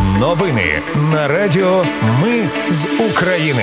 [0.00, 1.84] Новини на Радіо
[2.22, 3.62] Ми з України.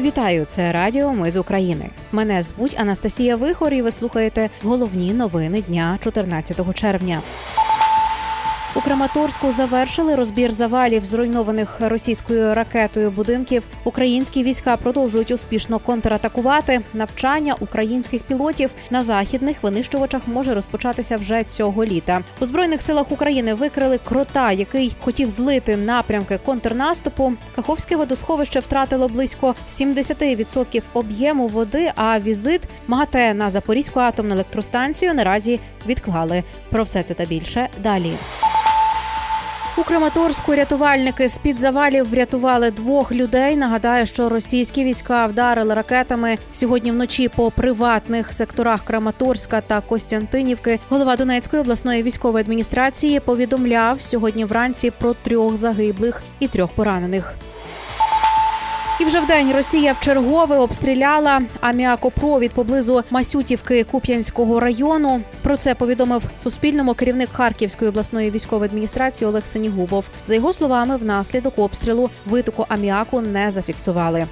[0.00, 1.90] Вітаю, це Радіо Ми з України.
[2.12, 7.20] Мене звуть Анастасія Вихор, і ви слухаєте головні новини дня 14 червня.
[8.76, 13.62] У Краматорську завершили розбір завалів зруйнованих російською ракетою будинків.
[13.84, 16.80] Українські війська продовжують успішно контратакувати.
[16.94, 22.20] Навчання українських пілотів на західних винищувачах може розпочатися вже цього літа.
[22.40, 27.32] У збройних силах України викрили крота, який хотів злити напрямки контрнаступу.
[27.56, 31.92] Каховське водосховище втратило близько 70% об'єму води.
[31.96, 36.42] А візит МАГАТЕ на Запорізьку атомну електростанцію наразі відклали.
[36.70, 38.12] Про все це та більше далі.
[39.76, 43.56] У Краматорську рятувальники з під завалів врятували двох людей.
[43.56, 50.78] Нагадаю, що російські війська вдарили ракетами сьогодні вночі по приватних секторах Краматорська та Костянтинівки.
[50.88, 57.34] Голова Донецької обласної військової адміністрації повідомляв сьогодні вранці про трьох загиблих і трьох поранених.
[59.04, 65.20] І вже вдень Росія вчергове обстріляла аміакопровід поблизу Масютівки Куп'янського району.
[65.42, 70.08] Про це повідомив Суспільному керівник Харківської обласної військової адміністрації Олег Сенігубов.
[70.26, 74.26] За його словами, внаслідок обстрілу витоку аміаку не зафіксували.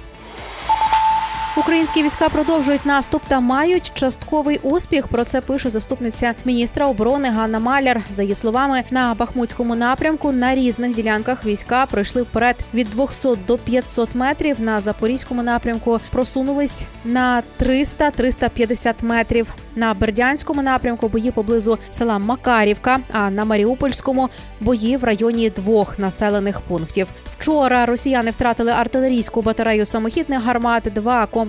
[1.57, 5.07] Українські війська продовжують наступ та мають частковий успіх.
[5.07, 8.03] Про це пише заступниця міністра оборони Ганна Маляр.
[8.15, 13.57] За її словами, на Бахмутському напрямку на різних ділянках війська пройшли вперед від 200 до
[13.57, 14.61] 500 метрів.
[14.61, 19.53] На запорізькому напрямку просунулись на 300-350 метрів.
[19.75, 22.99] На Бердянському напрямку бої поблизу села Макарівка.
[23.11, 27.07] А на Маріупольському бої в районі двох населених пунктів.
[27.39, 31.42] Вчора росіяни втратили артилерійську батарею самохідних гармат, два комплекси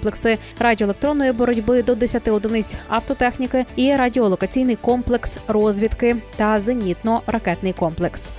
[0.59, 8.31] радіоелектронної боротьби до 10 одиниць автотехніки і радіолокаційний комплекс розвідки та зенітно-ракетний комплекс.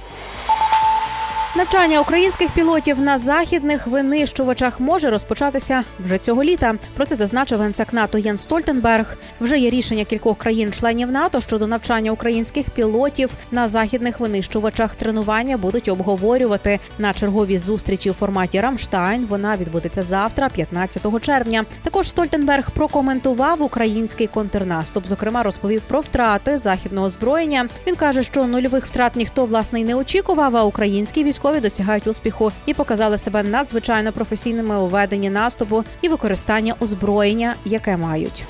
[1.58, 6.76] Навчання українських пілотів на західних винищувачах може розпочатися вже цього літа.
[6.94, 9.18] Про це зазначив генсек НАТО Єн Стольтенберг.
[9.42, 14.96] Вже є рішення кількох країн-членів НАТО щодо навчання українських пілотів на західних винищувачах.
[14.96, 19.26] Тренування будуть обговорювати на черговій зустрічі у форматі Рамштайн.
[19.26, 21.66] Вона відбудеться завтра, 15 червня.
[21.84, 25.08] Також Стольтенберг прокоментував український контрнаступ.
[25.08, 27.68] Зокрема, розповів про втрати західного озброєння.
[27.88, 30.58] Він каже, що нульових втрат ніхто власне й не очікував.
[30.58, 36.10] А українські військові військові досягають успіху і показали себе надзвичайно професійними у веденні наступу і
[36.10, 38.44] використання озброєння, яке мають.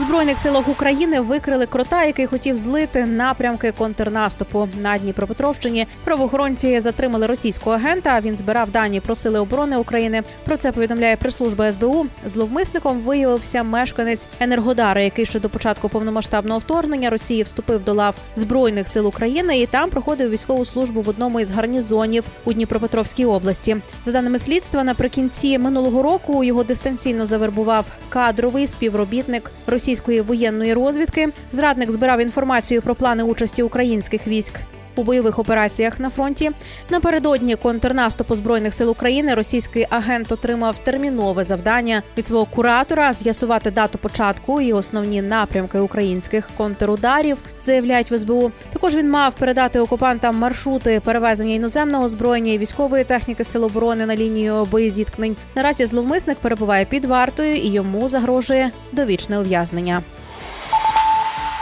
[0.00, 5.86] Збройних силах України викрили крота, який хотів злити напрямки контрнаступу на Дніпропетровщині.
[6.04, 8.20] Правоохоронці затримали російського агента.
[8.20, 10.22] Він збирав дані про сили оборони України.
[10.44, 12.06] Про це повідомляє прес-служба СБУ.
[12.26, 18.88] Зловмисником виявився мешканець Енергодара, який ще до початку повномасштабного вторгнення Росії вступив до лав збройних
[18.88, 23.76] сил України і там проходив військову службу в одному із гарнізонів у Дніпропетровській області.
[24.04, 29.50] За даними слідства, наприкінці минулого року його дистанційно завербував кадровий співробітник
[29.90, 31.28] російської воєнної розвідки.
[31.52, 34.52] Зрадник збирав інформацію про плани участі українських військ.
[35.00, 36.50] У бойових операціях на фронті
[36.90, 43.98] напередодні контрнаступу збройних сил України російський агент отримав термінове завдання від свого куратора з'ясувати дату
[43.98, 47.38] початку і основні напрямки українських контрударів.
[47.64, 48.52] Заявляють в СБУ.
[48.72, 54.16] Також він мав передати окупантам маршрути перевезення іноземного озброєння і військової техніки сил оборони на
[54.16, 55.36] лінію боєзіткнень.
[55.54, 60.02] Наразі зловмисник перебуває під вартою і йому загрожує довічне ув'язнення.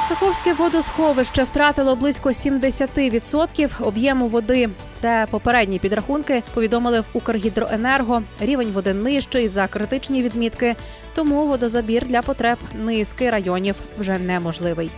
[0.08, 4.68] Каховське водосховище втратило близько 70% об'єму води.
[4.92, 6.42] Це попередні підрахунки.
[6.54, 8.22] Повідомили в Укргідроенерго.
[8.40, 10.76] Рівень води нижчий за критичні відмітки,
[11.14, 14.90] тому водозабір для потреб низки районів вже неможливий.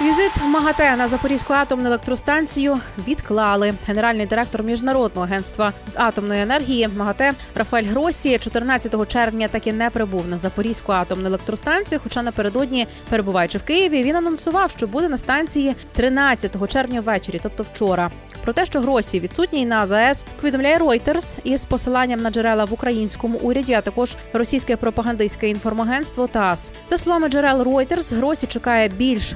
[0.00, 3.74] Візит МАГАТЕ на Запорізьку атомну електростанцію відклали.
[3.86, 10.28] Генеральний директор міжнародного агентства з атомної енергії МАГАТЕ Рафаель Гросі 14 червня таки не прибув
[10.28, 12.00] на Запорізьку атомну електростанцію.
[12.02, 17.62] Хоча напередодні, перебуваючи в Києві, він анонсував, що буде на станції 13 червня ввечері, тобто
[17.62, 18.10] вчора.
[18.44, 23.38] Про те, що Гросі відсутній на ЗАЕС, повідомляє Reuters із посиланням на джерела в українському
[23.38, 26.70] уряді, а також російське пропагандистське інформагентство ТАСС.
[26.90, 29.32] За словами джерел Reuters, Гросі чекає більш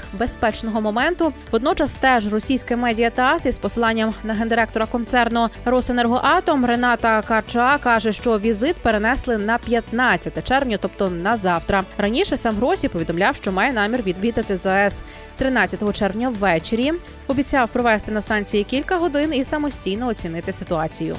[0.49, 1.33] безпечного моменту.
[1.51, 8.39] Водночас теж російське медіа ТАСС із посиланням на гендиректора концерну Росенергоатом Рената Кача каже, що
[8.39, 11.85] візит перенесли на 15 червня, тобто на завтра.
[11.99, 15.03] Раніше сам Гросі повідомляв, що має намір відвідати ЗАЕС
[15.37, 16.93] 13 червня ввечері.
[17.27, 21.17] Обіцяв провести на станції кілька годин і самостійно оцінити ситуацію.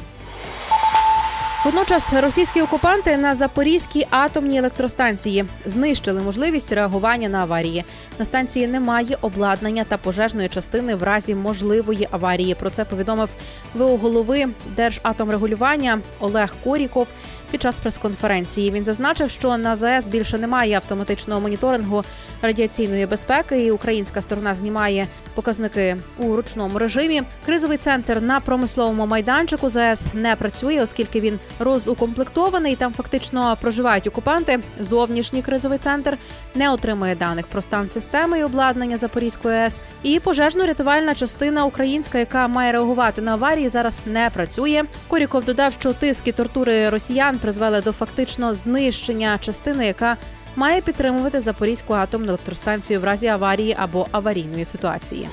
[1.66, 7.86] Водночас російські окупанти на Запорізькій атомній електростанції знищили можливість реагування на аварії.
[8.20, 12.56] На станції немає обладнання та пожежної частини в разі можливої аварії.
[12.56, 13.30] Про це повідомив
[13.74, 17.08] ВО голови Держатомрегулювання Олег Коріков
[17.52, 18.72] під час прес-конференції.
[18.72, 22.04] Він зазначив, що на ЗАЕС більше немає автоматичного моніторингу
[22.42, 27.24] радіаційної безпеки, і українська сторона знімає показники у ручному режимі.
[27.46, 32.76] Кризовий центр на промисловому майданчику ЗАЕС не працює, оскільки він розукомплектований.
[32.76, 34.60] Там фактично проживають окупанти.
[34.80, 36.18] Зовнішній кризовий центр
[36.56, 39.82] не отримує даних про стан системи і обладнання Запорізької АЕС.
[40.04, 44.84] І пожежно-рятувальна частина українська, яка має реагувати на аварії, зараз не працює.
[45.08, 50.18] Коріков додав, що тиск і тортури росіян призвели до фактично знищення частини, яка
[50.56, 55.30] має підтримувати Запорізьку атомну електростанцію в разі аварії або аварійної ситуації.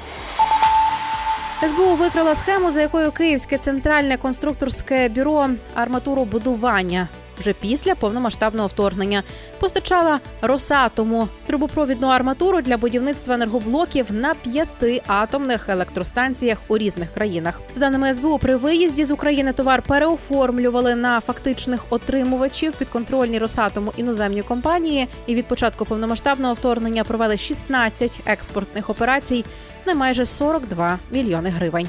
[1.69, 7.09] СБУ викрила схему, за якою Київське центральне конструкторське бюро арматуробудування
[7.39, 9.23] вже після повномасштабного вторгнення
[9.61, 17.61] постачала Росатому трубопровідну арматуру для будівництва енергоблоків на п'яти атомних електростанціях у різних країнах.
[17.71, 24.43] За даними СБУ, при виїзді з України товар переоформлювали на фактичних отримувачів підконтрольні Росатому іноземні
[24.43, 25.09] компанії.
[25.27, 29.45] І від початку повномасштабного вторгнення провели 16 експортних операцій
[29.87, 31.89] на майже 42 мільйони гривень.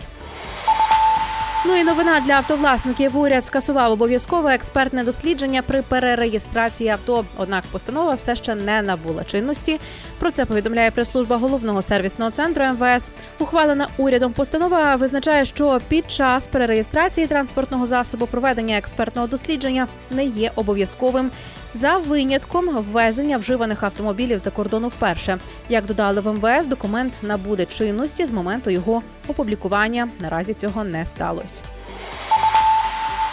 [1.67, 3.17] Ну і новина для автовласників.
[3.17, 7.25] Уряд скасував обов'язкове експертне дослідження при перереєстрації авто.
[7.37, 9.79] Однак постанова все ще не набула чинності.
[10.19, 13.09] Про це повідомляє прес-служба головного сервісного центру МВС.
[13.39, 20.51] Ухвалена урядом постанова визначає, що під час перереєстрації транспортного засобу проведення експертного дослідження не є
[20.55, 21.31] обов'язковим.
[21.79, 25.37] За винятком ввезення вживаних автомобілів за кордону вперше,
[25.69, 30.09] як додали в МВС, документ набуде чинності з моменту його опублікування.
[30.19, 31.61] Наразі цього не сталося.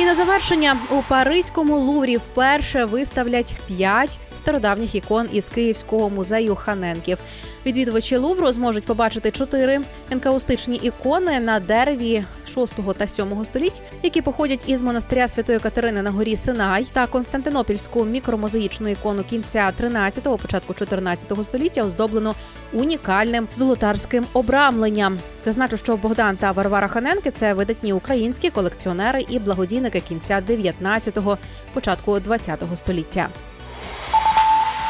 [0.00, 7.19] І на завершення у Паризькому луврі вперше виставлять п'ять стародавніх ікон із Київського музею Ханенків.
[7.67, 9.81] Відвідувачі Лувру зможуть побачити чотири
[10.11, 12.25] енкаустичні ікони на дереві
[12.55, 18.05] 6 та 7 століть, які походять із монастиря Святої Катерини на горі Синай та Константинопільську
[18.05, 22.35] мікромозаїчну ікону кінця 13-го, початку 14 століття, оздоблено
[22.73, 25.19] унікальним золотарським обрамленням.
[25.44, 31.38] Зазначу, що Богдан та Варвара Ханенки це видатні українські колекціонери і благодійники кінця 19-го,
[31.75, 33.29] початку 20-го століття.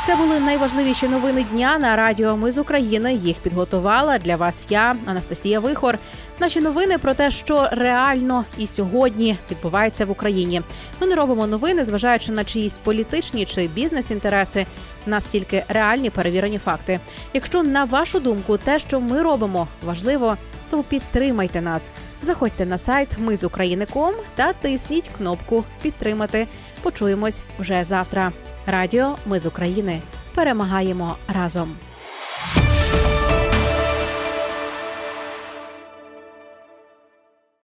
[0.06, 2.36] Це були найважливіші новини дня на радіо.
[2.36, 4.66] Ми з України їх підготувала для вас.
[4.70, 5.98] Я Анастасія Вихор.
[6.38, 10.62] Наші новини про те, що реально і сьогодні відбувається в Україні.
[11.00, 14.66] Ми не робимо новини, зважаючи на чиїсь політичні чи бізнес-інтереси.
[15.06, 17.00] Нас тільки реальні перевірені факти.
[17.32, 20.36] Якщо на вашу думку, те, що ми робимо, важливо,
[20.70, 21.90] то підтримайте нас.
[22.22, 26.48] Заходьте на сайт Ми з України.ком та тисніть кнопку Підтримати.
[26.82, 28.32] Почуємось вже завтра.
[28.66, 30.00] Радіо Ми з України
[30.34, 31.76] перемагаємо разом.